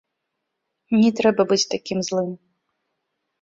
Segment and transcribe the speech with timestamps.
[1.01, 2.33] Не трэба быць такім злым.